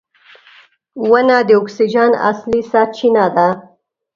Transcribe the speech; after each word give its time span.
•ونه 1.09 1.37
د 1.47 1.49
اکسیجن 1.59 2.11
اصلي 2.29 2.61
سرچینه 2.71 3.25
ده. 3.35 3.47